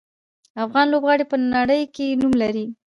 [0.65, 2.65] افغان لوبغاړي په نړۍ کې نوم لري.